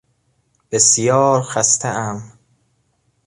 بسیار 0.71 1.41
خستهام 1.43 2.21